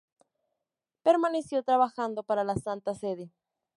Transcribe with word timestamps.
Permaneció 1.03 1.61
trabajando 1.61 2.23
para 2.23 2.43
la 2.43 2.55
Santa 2.55 2.95
Sede. 2.95 3.29